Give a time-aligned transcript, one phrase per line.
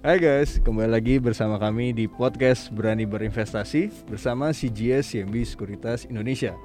[0.00, 6.56] Hai guys, kembali lagi bersama kami di podcast Berani Berinvestasi bersama CGS CMB Sekuritas Indonesia.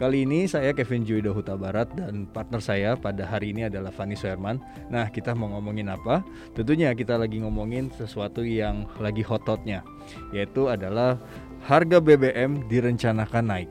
[0.00, 4.16] Kali ini saya Kevin Juwido Huta Barat dan partner saya pada hari ini adalah Fanny
[4.16, 4.56] Suherman.
[4.88, 6.24] Nah, kita mau ngomongin apa?
[6.56, 9.84] Tentunya kita lagi ngomongin sesuatu yang lagi hot-hotnya,
[10.32, 11.20] yaitu adalah
[11.68, 13.70] harga BBM direncanakan naik.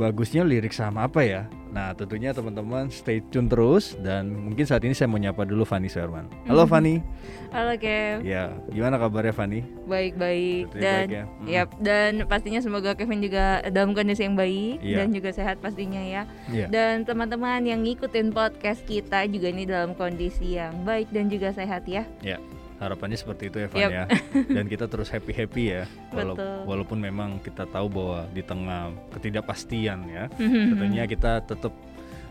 [0.00, 1.44] Bagusnya lirik saham apa ya?
[1.74, 5.90] Nah, tentunya teman-teman stay tune terus dan mungkin saat ini saya mau nyapa dulu Fanny
[5.90, 6.30] Suherman.
[6.46, 7.02] Halo Fanny.
[7.50, 8.22] Halo Kev.
[8.22, 9.66] Ya, gimana kabarnya Fanny?
[9.82, 11.24] Baik-baik dan baik ya?
[11.26, 11.46] Mm.
[11.50, 15.02] yap, dan pastinya semoga Kevin juga dalam kondisi yang baik Iya.
[15.02, 16.22] dan juga sehat pastinya ya.
[16.46, 16.70] Iya.
[16.70, 21.90] Dan teman-teman yang ngikutin podcast kita juga ini dalam kondisi yang baik dan juga sehat
[21.90, 22.06] ya.
[22.22, 22.38] Ya,
[22.84, 23.90] harapannya seperti itu ya Van Yap.
[23.90, 24.04] ya.
[24.60, 26.36] Dan kita terus happy happy ya, Betul.
[26.68, 31.72] walaupun memang kita tahu bahwa di tengah ketidakpastian ya, tentunya kita tetap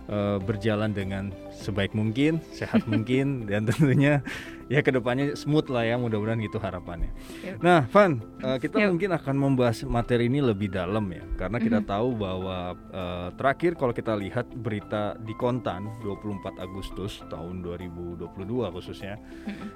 [0.09, 4.23] eh, berjalan dengan sebaik mungkin, sehat mungkin, dan tentunya
[4.71, 7.11] ya ke depannya smooth lah ya, mudah-mudahan gitu harapannya.
[7.43, 7.59] Yap.
[7.59, 8.89] Nah, Van, eh, kita Yap.
[8.95, 13.93] mungkin akan membahas materi ini lebih dalam ya, karena kita tahu bahwa eh, terakhir kalau
[13.93, 19.19] kita lihat berita di Kontan 24 Agustus tahun 2022 khususnya,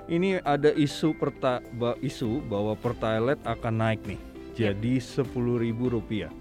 [0.07, 1.59] ini ada isu perta
[2.01, 4.19] isu bahwa pertalite akan naik nih,
[4.57, 6.31] jadi Rp10.000 rupiah.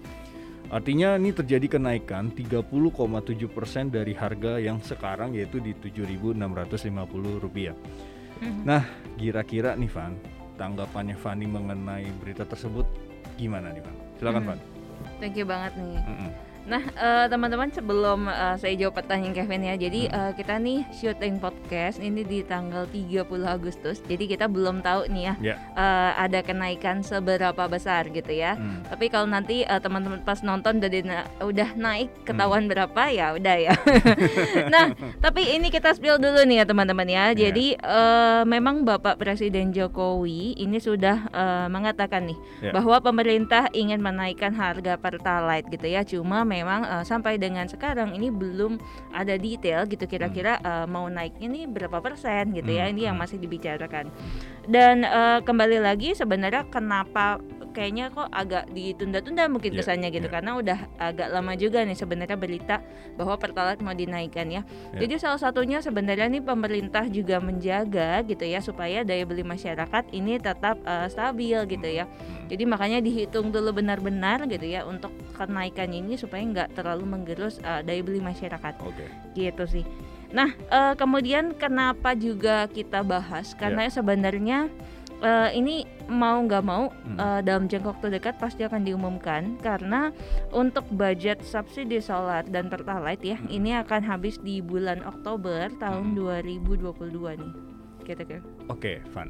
[0.67, 7.75] Artinya ini terjadi kenaikan 30,7% dari harga yang sekarang yaitu di Rp7.650 rupiah.
[8.67, 8.83] Nah,
[9.15, 10.13] kira-kira nih Van,
[10.59, 12.85] tanggapannya Fani mengenai berita tersebut
[13.39, 13.95] gimana nih Van?
[14.19, 14.49] Silakan Mhm.
[14.51, 14.59] Van.
[15.23, 15.97] Thank you banget nih.
[16.03, 16.31] Mm-mm.
[16.67, 19.75] Nah, eh, teman-teman sebelum eh, saya jawab pertanyaan Kevin ya.
[19.77, 20.15] Jadi Hmm.
[20.19, 24.03] eh, kita nih syuting podcast ini di tanggal 30 Agustus.
[24.03, 25.55] Jadi kita belum tahu nih ya Ya.
[25.73, 28.53] eh, ada kenaikan seberapa besar gitu ya.
[28.53, 28.83] Hmm.
[28.83, 32.23] Tapi kalau nanti eh, teman-teman pas nonton udah dina- udah naik Hmm.
[32.27, 33.73] ketahuan berapa ya udah ya.
[34.67, 37.23] nah, tapi ini kita spill dulu nih ya teman-teman ya.
[37.31, 37.47] Iya.
[37.47, 42.75] Jadi eh, memang Bapak Presiden Jokowi ini sudah eh, mengatakan nih Ya.
[42.75, 46.03] bahwa pemerintah ingin menaikkan harga pertalite gitu ya.
[46.03, 48.81] Cuma memang eh, sampai dengan sekarang ini belum
[49.13, 52.89] ada detail gitu kira-kira eh, mau naiknya ini berapa persen gitu ya.
[52.89, 53.23] Hmm, Ini yang hmm.
[53.25, 54.09] masih dibicarakan.
[54.67, 57.39] Dan eh, kembali lagi sebenarnya kenapa
[57.77, 60.33] kayaknya kok agak ditunda-tunda mungkin Iya, kesannya gitu iya.
[60.33, 62.81] karena udah agak lama juga nih sebenarnya berita
[63.13, 64.65] bahwa pertalite mau dinaikkan ya.
[64.65, 65.05] Iya.
[65.05, 70.41] Jadi salah satunya sebenarnya nih pemerintah juga menjaga gitu ya supaya daya beli masyarakat ini
[70.41, 72.09] tetap eh, stabil gitu ya.
[72.09, 72.49] Hmm.
[72.49, 77.85] Jadi makanya dihitung dulu benar-benar gitu ya untuk kenaikan ini supaya nggak terlalu menggerus eh,
[77.85, 79.05] daya beli masyarakat Oke.
[79.37, 79.85] gitu sih.
[80.33, 84.65] Nah eh, kemudian kenapa juga kita bahas karena sebenarnya
[85.19, 87.17] eh, ini mau nggak mau Hmm.
[87.17, 90.09] eh, dalam jangka waktu dekat pasti akan diumumkan karena
[90.49, 93.49] untuk budget subsidi solar dan pertalite ya Hmm.
[93.49, 96.17] ini akan habis di bulan Oktober tahun Hmm.
[96.17, 97.53] 2022 nih.
[98.03, 98.41] Gitu kan.
[98.67, 99.27] Oke, Van.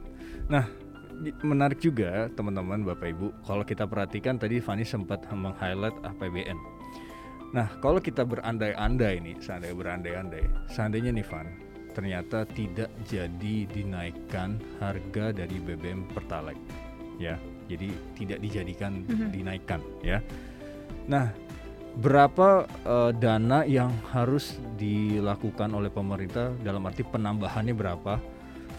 [0.47, 0.69] Nah,
[1.41, 6.57] menarik juga teman-teman Bapak Ibu kalau kita perhatikan tadi Fani sempat meng-highlight APBN.
[7.47, 11.47] Nah, kalau kita berandai-andai nih, seandainya berandai-andai, seandainya nih Van,
[11.97, 16.61] ternyata tidak jadi dinaikkan harga dari BBM Pertalite.
[17.17, 19.33] Ya, jadi tidak dijadikan Mhm.
[19.33, 20.21] dinaikkan ya.
[21.09, 21.33] Nah,
[21.97, 28.21] berapa eh, dana yang harus dilakukan oleh pemerintah dalam arti penambahannya berapa?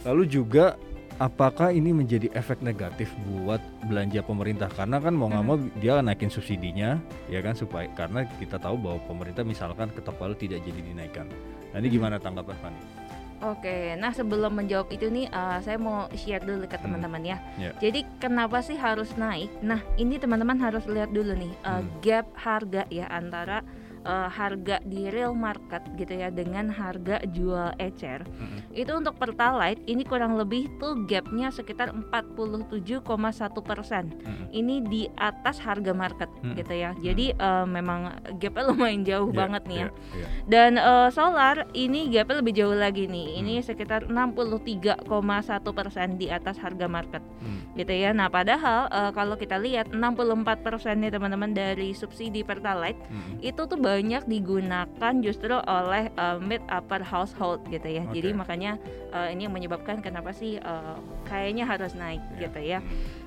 [0.06, 0.78] Lalu juga
[1.18, 3.58] apakah ini menjadi efek negatif buat
[3.90, 4.70] belanja pemerintah?
[4.70, 9.02] Karena kan mau nggak mau dia naikin subsidinya, ya kan supaya karena kita tahu bahwa
[9.10, 11.26] pemerintah misalkan ketok palu tidak jadi dinaikkan.
[11.74, 12.80] Nah ini gimana tanggapan Fani?
[13.38, 17.38] Oke, nah sebelum menjawab itu nih, uh, saya mau share dulu ke Hmm, teman-teman ya.
[17.54, 17.70] ya.
[17.78, 19.46] Jadi kenapa sih harus naik?
[19.62, 21.86] Nah ini teman-teman harus lihat dulu nih uh, Hmm.
[22.02, 23.62] gap harga ya antara
[24.04, 28.22] uh, harga di real market gitu ya dengan harga jual ecer.
[28.26, 28.70] Mm-mm.
[28.74, 33.00] Itu untuk pertalite ini kurang lebih tuh gapnya sekitar 47,1
[33.64, 34.04] persen.
[34.12, 34.46] Mm-mm.
[34.50, 36.54] Ini di atas harga market Hmm.
[36.54, 36.92] gitu ya.
[36.98, 39.86] Jadi uh, memang gapnya lumayan jauh Ya, banget nih ya.
[39.86, 40.26] ya, ya.
[40.48, 43.40] Dan eh, solar ini gapnya lebih jauh lagi nih.
[43.40, 43.66] Ini Hmm.
[43.66, 47.60] sekitar 63,1 persen di atas harga market, Hmm.
[47.74, 48.10] gitu ya.
[48.12, 52.98] Nah padahal eh, kalau kita lihat 64 persen nih teman-teman dari subsidi pertalite
[53.40, 58.04] itu tuh banyak digunakan justru oleh eh, mid upper household gitu ya.
[58.12, 58.36] Jadi Oke.
[58.36, 58.76] makanya
[59.16, 62.38] eh, ini yang menyebabkan kenapa sih eh, kayaknya harus naik Ya.
[62.44, 62.78] gitu ya.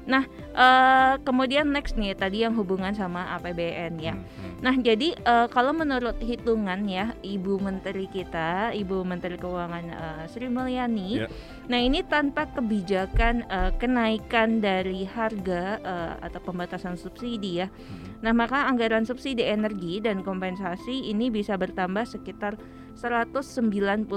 [0.09, 0.25] Nah,
[0.57, 4.13] uh, kemudian next nih tadi yang hubungan sama APBN ya.
[4.18, 4.53] Hmm, hmm.
[4.62, 10.50] Nah, jadi uh, kalau menurut hitungan ya Ibu Menteri kita, Ibu Menteri Keuangan uh, Sri
[10.50, 11.30] Mulyani, yeah.
[11.69, 17.68] nah ini tanpa kebijakan uh, kenaikan dari harga uh, atau pembatasan subsidi ya.
[17.69, 18.25] Hmm.
[18.25, 22.57] Nah, maka anggaran subsidi energi dan kompensasi ini bisa bertambah sekitar
[22.96, 24.08] 198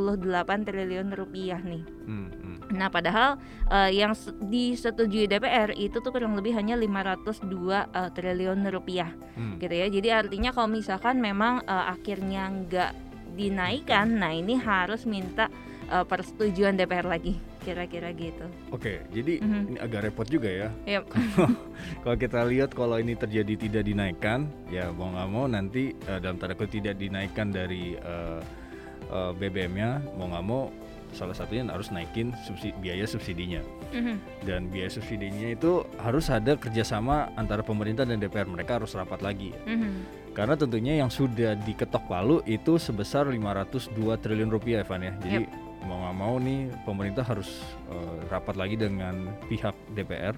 [0.67, 1.85] triliun rupiah nih.
[2.05, 2.57] Hmm, hmm.
[2.75, 3.39] Nah, padahal
[3.71, 4.17] uh, yang
[4.51, 9.61] disetujui DPR itu tuh kurang lebih hanya 502 uh, eh, triliun rupiah, hmm.
[9.61, 9.87] gitu ya.
[9.89, 12.93] Jadi artinya kalau misalkan memang uh, akhirnya nggak
[13.35, 15.51] dinaikkan, nah ini harus minta
[15.91, 17.37] uh, persetujuan DPR lagi,
[17.67, 18.47] kira-kira gitu.
[18.71, 19.63] Oke, jadi mm -hmm.
[19.75, 20.69] ini agak repot juga ya.
[20.95, 21.05] Yep.
[22.07, 26.39] kalau kita lihat kalau ini terjadi tidak dinaikkan, ya mau nggak mau nanti uh, dalam
[26.39, 28.41] tanda kutip tidak dinaikkan dari uh,
[29.11, 30.63] uh, BBM-nya mau nggak mau
[31.15, 33.63] salah satunya harus naikin subsidi, biaya subsidinya
[33.95, 34.17] mm-hmm.
[34.45, 39.55] dan biaya subsidinya itu harus ada kerjasama antara pemerintah dan DPR mereka harus rapat lagi
[39.55, 39.95] mm-hmm.
[40.35, 45.87] karena tentunya yang sudah diketok palu itu sebesar 502 triliun rupiah Evan ya jadi yep.
[45.87, 50.35] mau nggak mau nih pemerintah harus uh, rapat lagi dengan pihak DPR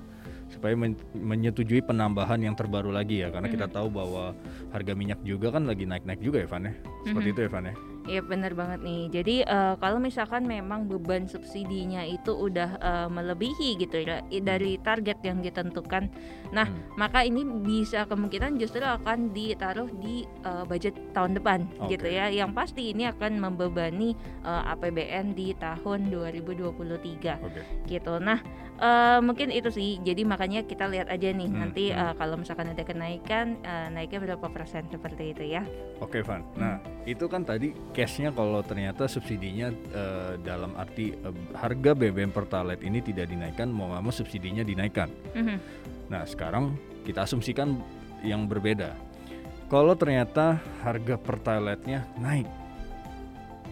[0.50, 3.64] supaya men menyetujui penambahan yang terbaru lagi ya karena mm -hmm.
[3.66, 4.32] kita tahu bahwa
[4.70, 7.32] harga minyak juga kan lagi naik-naik juga Evan ya seperti mm -hmm.
[7.34, 7.74] itu Evan ya
[8.06, 9.02] Iya benar banget nih.
[9.10, 15.18] Jadi uh, kalau misalkan memang beban subsidinya itu udah uh, melebihi gitu ya dari target
[15.26, 16.06] yang ditentukan,
[16.54, 16.94] nah hmm.
[16.94, 21.98] maka ini bisa kemungkinan justru akan ditaruh di uh, budget tahun depan okay.
[21.98, 22.30] gitu ya.
[22.30, 24.14] Yang pasti ini akan membebani
[24.46, 27.64] uh, APBN di tahun 2023 okay.
[27.90, 28.14] gitu.
[28.22, 28.38] Nah
[28.80, 30.00] uh, mungkin itu sih.
[30.02, 31.58] Jadi makanya kita lihat aja nih hmm.
[31.58, 35.62] nanti uh, kalau misalkan ada kenaikan uh, naiknya berapa persen seperti itu ya.
[36.00, 36.42] Oke okay, Van.
[36.56, 37.08] Nah hmm.
[37.08, 43.00] itu kan tadi case-nya kalau ternyata subsidinya uh, dalam arti uh, harga BBM Pertalite ini
[43.00, 45.08] tidak dinaikkan, mau nggak mau subsidinya dinaikkan.
[45.32, 45.58] Mm-hmm.
[46.12, 46.76] Nah sekarang
[47.06, 47.80] kita asumsikan
[48.22, 48.94] yang berbeda.
[49.66, 52.46] Kalau ternyata harga Pertalite-nya naik,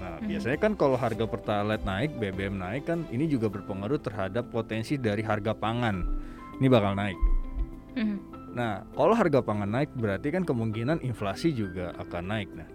[0.04, 5.00] Nah, biasanya kan kalau harga Pertalite naik, BBM naik kan ini juga berpengaruh terhadap potensi
[5.00, 6.04] dari harga pangan.
[6.60, 7.18] Ini bakal naik.
[8.52, 12.50] Nah, kalau harga pangan naik berarti kan kemungkinan inflasi juga akan naik.
[12.52, 12.68] Nah,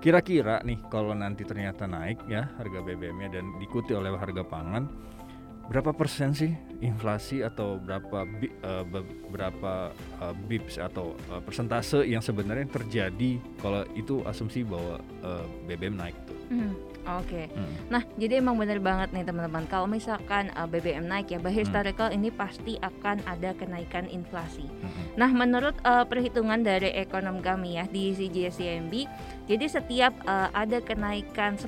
[0.00, 4.88] Kira-kira nih kalau nanti ternyata naik ya harga BBM-nya dan diikuti oleh harga pangan,
[5.70, 6.50] berapa persen sih
[6.82, 8.82] inflasi atau berapa bi, uh,
[9.30, 15.94] berapa uh, bips atau uh, persentase yang sebenarnya terjadi kalau itu asumsi bahwa uh, BBM
[15.94, 16.34] naik tuh?
[16.50, 16.74] Hmm.
[17.08, 17.26] Oke.
[17.26, 17.46] Okay.
[17.56, 17.72] Hmm.
[17.88, 19.64] Nah, jadi emang benar banget nih teman-teman.
[19.66, 22.16] Kalau misalkan uh, BBM naik ya, by historical hmm.
[22.20, 24.68] ini pasti akan ada kenaikan inflasi.
[24.68, 25.16] Hmm.
[25.16, 28.92] Nah, menurut uh, perhitungan dari ekonom kami ya di CGSCMB,
[29.48, 31.66] jadi setiap uh, ada kenaikan 10%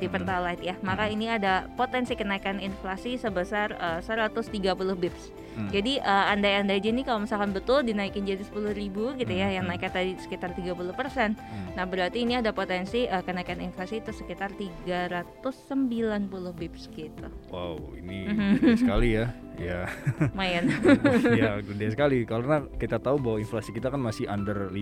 [0.00, 0.14] di hmm.
[0.16, 1.14] Pertalite ya, maka hmm.
[1.14, 4.48] ini ada potensi kenaikan inflasi sebesar uh, 130
[4.96, 5.47] bips.
[5.58, 5.68] Hmm.
[5.74, 9.56] Jadi uh, andai-andai aja nih kalau misalkan betul dinaikin jadi 10.000 gitu ya, hmm.
[9.58, 10.78] yang naiknya tadi sekitar 30%.
[10.78, 11.34] Hmm.
[11.74, 17.26] Nah, berarti ini ada potensi uh, kenaikan inflasi itu sekitar sekitar 390 bips gitu.
[17.50, 18.62] Wow, ini mhm.
[18.62, 19.26] gede sekali ya.
[19.58, 19.90] Ya.
[20.22, 20.70] Lumayan.
[21.42, 24.78] ya, gede sekali karena kita tahu bahwa inflasi kita kan masih under 5%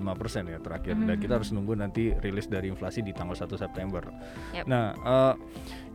[0.52, 1.08] ya terakhir mm -hmm.
[1.08, 4.04] dan kita harus nunggu nanti rilis dari inflasi di tanggal 1 September.
[4.52, 4.68] Yep.
[4.68, 5.34] Nah, uh,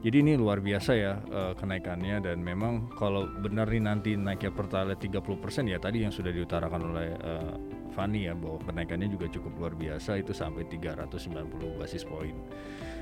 [0.02, 5.12] jadi ini luar biasa ya uh, kenaikannya dan memang kalau benar nih nanti naiknya pertalite
[5.12, 7.60] 30% ya tadi yang sudah diutarakan oleh uh,
[7.92, 12.40] Fanny ya bahwa kenaikannya juga cukup luar biasa itu sampai 390 basis point.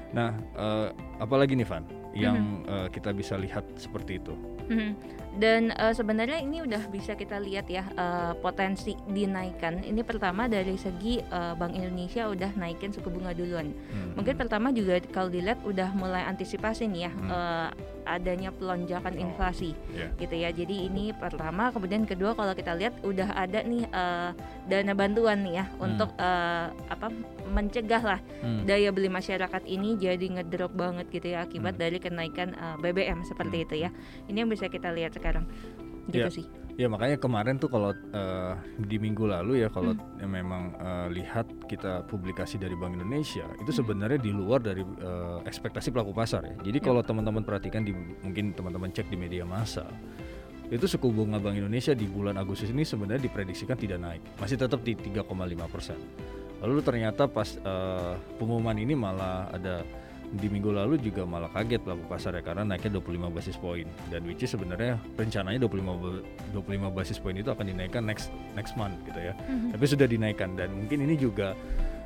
[0.10, 0.90] Nah, uh,
[1.22, 1.86] apalagi nih Van
[2.18, 2.74] yang mm -hmm.
[2.74, 4.34] uh, kita bisa lihat seperti itu?
[4.66, 4.92] Mm -hmm.
[5.38, 9.86] Dan uh, sebenarnya ini udah bisa kita lihat ya uh, potensi dinaikkan.
[9.86, 13.70] Ini pertama dari segi uh, Bank Indonesia udah naikin suku bunga duluan.
[13.70, 14.12] Mm -hmm.
[14.18, 17.12] Mungkin pertama juga kalau dilihat udah mulai antisipasi nih ya.
[17.14, 17.30] Mm -hmm.
[17.30, 17.70] uh,
[18.10, 20.10] adanya pelonjakan oh, inflasi yeah.
[20.18, 20.50] gitu ya.
[20.50, 24.34] Jadi ini pertama, kemudian kedua kalau kita lihat udah ada nih uh,
[24.66, 25.86] dana bantuan nih ya hmm.
[25.86, 27.08] untuk uh, apa
[27.50, 28.70] mencegah lah hmm.
[28.70, 31.82] daya beli masyarakat ini jadi ngedrop banget gitu ya akibat hmm.
[31.82, 33.66] dari kenaikan uh, BBM seperti hmm.
[33.70, 33.90] itu ya.
[34.30, 35.46] Ini yang bisa kita lihat sekarang
[36.10, 36.34] gitu yeah.
[36.34, 36.69] sih.
[36.80, 40.24] Ya makanya kemarin tuh kalau uh, di minggu lalu ya kalau hmm.
[40.24, 43.80] ya memang uh, lihat kita publikasi dari Bank Indonesia itu hmm.
[43.84, 46.56] sebenarnya di luar dari uh, ekspektasi pelaku pasar ya.
[46.72, 46.88] Jadi ya.
[46.88, 47.92] kalau teman-teman perhatikan di
[48.24, 49.92] mungkin teman-teman cek di media massa
[50.72, 54.80] itu suku bunga Bank Indonesia di bulan Agustus ini sebenarnya diprediksikan tidak naik, masih tetap
[54.80, 55.28] di 3,5
[55.68, 56.00] persen.
[56.64, 59.84] Lalu ternyata pas uh, pengumuman ini malah ada
[60.30, 64.22] di minggu lalu juga malah kaget pelaku pasar ya karena naiknya 25 basis point dan
[64.30, 69.18] which is sebenarnya rencananya 25 25 basis point itu akan dinaikkan next next month gitu
[69.18, 69.34] ya.
[69.34, 69.74] Mm-hmm.
[69.74, 71.58] Tapi sudah dinaikkan dan mungkin ini juga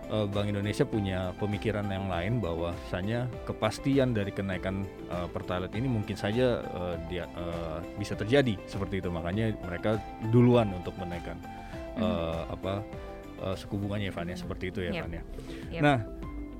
[0.07, 5.91] uh, Bank Indonesia punya pemikiran yang lain bahwa bahwasanya kepastian dari kenaikan uh, pertalite ini
[5.91, 9.99] mungkin saja uh, dia uh, bisa terjadi seperti itu makanya mereka
[10.31, 11.35] duluan untuk menaikkan
[11.99, 12.55] uh, hmm.
[12.55, 12.73] apa
[13.43, 15.11] uh, suku bunganya Evan ya seperti itu ya yep.
[15.11, 15.23] Ya.
[15.75, 15.81] Yep.
[15.83, 15.97] Nah,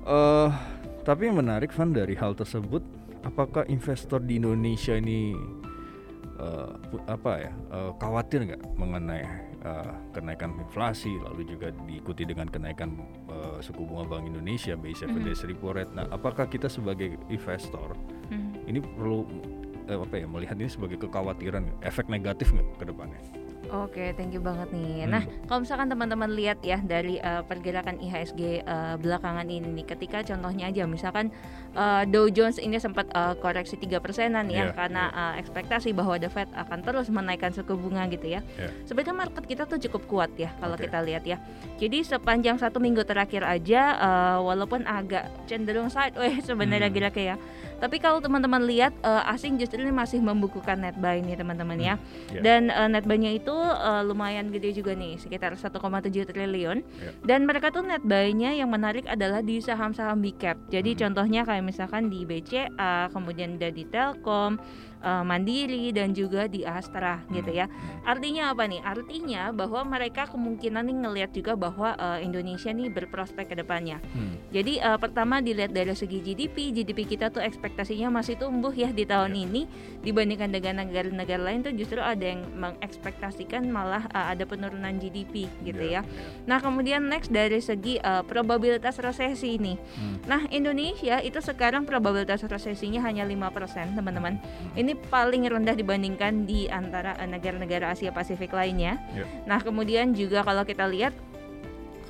[0.04, 0.50] uh,
[1.04, 2.80] tapi yang menarik Van dari hal tersebut
[3.28, 5.36] apakah investor di Indonesia ini
[6.40, 6.72] uh,
[7.06, 9.24] apa ya uh, khawatir nggak mengenai
[9.64, 12.96] uh, kenaikan inflasi lalu juga diikuti dengan kenaikan
[13.28, 15.48] uh, suku bunga Bank Indonesia BI 7 mm -hmm.
[15.48, 15.92] repo rate.
[15.92, 17.96] Nah, apakah kita sebagai investor
[18.32, 18.70] mm -hmm.
[18.70, 19.28] ini perlu
[19.88, 23.20] eh, apa ya melihat ini sebagai kekhawatiran efek negatif nggak ke depannya?
[23.72, 25.06] Oke, thank you banget nih.
[25.06, 25.10] Hmm.
[25.16, 30.20] Nah, kalau misalkan teman-teman lihat ya dari uh, pergerakan IHSG uh, belakangan ini nih, ketika
[30.20, 31.32] contohnya aja misalkan
[31.72, 35.20] uh, Dow Jones ini sempat uh, koreksi tiga persenan ya yeah, karena yeah.
[35.20, 38.40] Uh, ekspektasi bahwa The Fed akan terus menaikkan suku bunga gitu ya.
[38.60, 38.72] Yeah.
[38.84, 40.90] Sebenarnya market kita tuh cukup kuat ya kalau okay.
[40.90, 41.40] kita lihat ya.
[41.80, 46.96] Jadi sepanjang satu minggu terakhir aja, uh, walaupun agak cenderung sideways sebenarnya hmm.
[46.96, 47.36] kira-kira ya
[47.84, 51.94] tapi kalau teman-teman lihat uh, asing justru ini masih membukukan net buy nih teman-teman ya.
[52.00, 52.42] Hmm, yeah.
[52.42, 55.70] Dan uh, net buy-nya itu uh, lumayan gede juga nih, sekitar 1,7
[56.26, 56.78] triliun.
[56.82, 57.12] Yeah.
[57.22, 60.58] Dan mereka tuh net buy-nya yang menarik adalah di saham-saham big cap.
[60.68, 61.00] Jadi hmm.
[61.06, 64.58] contohnya kayak misalkan di BCA, kemudian ada di Telkom,
[65.04, 67.30] uh, Mandiri dan juga di Astra hmm.
[67.36, 67.68] gitu ya.
[68.08, 68.80] Artinya apa nih?
[68.80, 74.00] Artinya bahwa mereka kemungkinan nih ngelihat juga bahwa uh, Indonesia nih berprospek ke depannya.
[74.16, 74.40] Hmm.
[74.50, 79.04] Jadi uh, pertama dilihat dari segi GDP, GDP kita tuh ekspektasinya masih tumbuh ya di
[79.04, 79.44] tahun yeah.
[79.46, 79.62] ini
[80.00, 85.84] dibandingkan dengan negara-negara lain tuh justru ada yang mengekspektasikan malah uh, ada penurunan GDP gitu
[85.84, 86.02] yeah.
[86.06, 86.46] ya.
[86.48, 89.76] Nah, kemudian next dari segi uh, probabilitas resesi ini.
[89.76, 90.16] Hmm.
[90.24, 94.40] Nah, Indonesia itu sekarang probabilitas resesinya hanya 5%, teman-teman.
[94.40, 94.80] Hmm.
[94.80, 98.98] Ini paling rendah dibandingkan di antara eh, negara-negara Asia Pasifik lainnya.
[99.12, 99.28] Yeah.
[99.44, 101.14] Nah, kemudian juga kalau kita lihat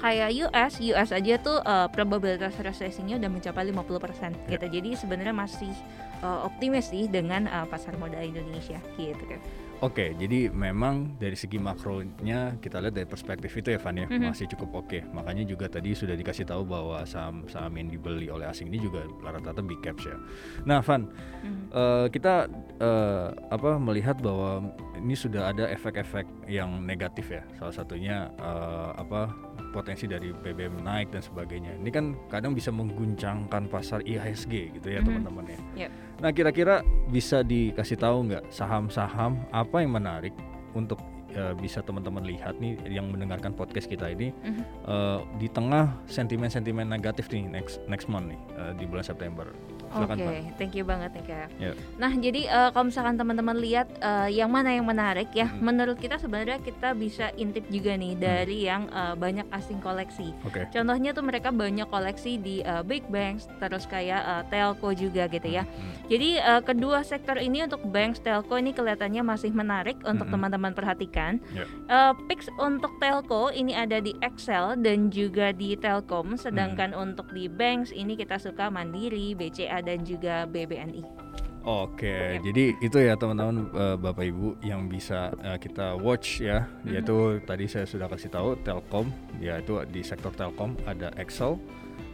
[0.05, 4.33] kayak US, US aja tuh uh, probabilitas resesinya udah mencapai 50% yeah.
[4.53, 4.67] gitu.
[4.69, 5.73] Jadi sebenarnya masih
[6.21, 9.41] uh, optimis sih dengan uh, pasar modal Indonesia gitu kan.
[9.85, 14.33] Oke, jadi memang dari segi makronya kita lihat dari perspektif itu ya Van ya mm-hmm.
[14.33, 15.05] masih cukup oke.
[15.13, 19.61] Makanya juga tadi sudah dikasih tahu bahwa saham-saham yang dibeli oleh asing ini juga rata-rata
[19.61, 20.17] big caps ya.
[20.65, 21.65] Nah Van, mm-hmm.
[21.77, 22.49] uh, kita
[22.81, 27.45] uh, apa melihat bahwa ini sudah ada efek-efek yang negatif ya.
[27.61, 29.29] Salah satunya uh, apa
[29.75, 31.75] potensi dari BBM naik dan sebagainya.
[31.83, 35.07] Ini kan kadang bisa mengguncangkan pasar IHSG gitu ya mm-hmm.
[35.11, 35.59] teman-teman ya.
[35.87, 35.91] Yep.
[36.23, 36.75] Nah kira-kira
[37.11, 40.31] bisa dikasih tahu nggak saham-saham apa yang menarik
[40.79, 41.03] untuk
[41.35, 44.65] uh, bisa teman-teman lihat nih yang mendengarkan podcast kita ini mm-hmm.
[44.87, 49.51] uh, di tengah sentimen-sentimen negatif nih next next month nih uh, di bulan September.
[49.95, 51.49] Oke, okay, thank you banget nih Kak.
[51.63, 51.75] Yeah.
[52.03, 55.63] Nah, jadi uh, kalau misalkan teman-teman lihat uh, yang mana yang menarik ya, hmm.
[55.63, 58.21] menurut kita sebenarnya kita bisa intip juga nih hmm.
[58.21, 60.35] dari yang uh, banyak asing koleksi.
[60.51, 60.67] Okay.
[60.75, 65.47] Contohnya tuh mereka banyak koleksi di uh, big banks, terus kayak uh, telco juga gitu
[65.47, 65.63] ya.
[65.63, 65.95] Hmm.
[66.11, 70.35] Jadi uh, kedua sektor ini untuk banks, telco ini kelihatannya masih menarik untuk hmm.
[70.35, 71.39] teman-teman perhatikan.
[71.55, 71.69] Yeah.
[71.87, 77.05] Uh, picks untuk telco ini ada di Excel dan juga di Telkom, sedangkan hmm.
[77.05, 81.25] untuk di banks ini kita suka Mandiri, BCA dan juga BBNI.
[81.65, 82.45] Oke, yep.
[82.45, 86.93] jadi itu ya teman-teman uh, Bapak Ibu yang bisa uh, kita watch ya, mm-hmm.
[86.93, 87.17] yaitu
[87.49, 89.09] tadi saya sudah kasih tahu Telkom,
[89.41, 91.57] yaitu di sektor Telkom ada Excel,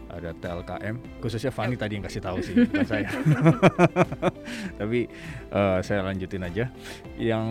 [0.06, 3.10] ada TLKM, khususnya Fani tadi yang kasih tahu sih, bukan saya.
[4.80, 5.10] Tapi
[5.50, 6.70] uh, saya lanjutin aja.
[7.18, 7.42] Yang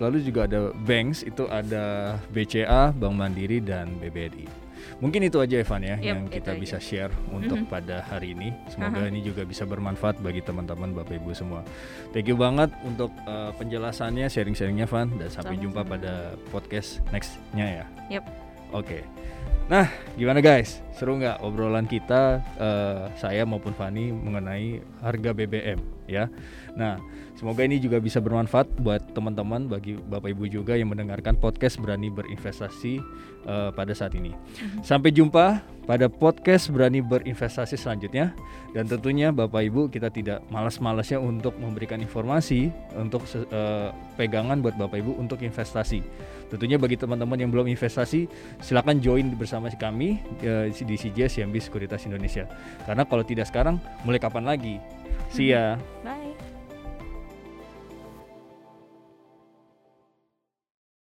[0.00, 4.61] lalu juga ada Banks itu ada BCA, Bank Mandiri dan BBNI.
[4.98, 6.86] Mungkin itu aja Evan ya yep, yang kita bisa aja.
[7.08, 7.74] share untuk mm -hmm.
[7.74, 8.54] pada hari ini.
[8.70, 9.12] Semoga uh -huh.
[9.12, 11.60] ini juga bisa bermanfaat bagi teman-teman Bapak Ibu semua.
[12.16, 17.84] Thank you banget untuk uh, penjelasannya, sharing-sharingnya Van dan sampai jumpa pada podcast nextnya ya.
[18.18, 18.24] Yep.
[18.72, 18.86] Oke.
[18.86, 19.02] Okay.
[19.70, 19.86] Nah,
[20.18, 20.82] gimana guys?
[20.96, 26.30] Seru nggak obrolan kita uh, saya maupun Fani mengenai harga BBM ya?
[26.74, 26.98] Nah,
[27.42, 32.06] Semoga ini juga bisa bermanfaat buat teman-teman bagi Bapak Ibu juga yang mendengarkan podcast Berani
[32.06, 33.02] Berinvestasi
[33.50, 34.30] uh, pada saat ini.
[34.30, 34.86] Mhm.
[34.86, 38.30] Sampai jumpa pada podcast Berani Berinvestasi selanjutnya
[38.70, 45.02] dan tentunya Bapak Ibu kita tidak malas-malasnya untuk memberikan informasi untuk uh, pegangan buat Bapak
[45.02, 46.00] Ibu untuk investasi.
[46.48, 48.28] Tentunya bagi teman-teman yang belum investasi
[48.60, 52.46] silakan join bersama kami uh, di CJ CMB Sekuritas Indonesia.
[52.86, 54.76] Karena kalau tidak sekarang mulai kapan lagi?
[55.32, 55.80] See ya.
[56.04, 56.21] Bye.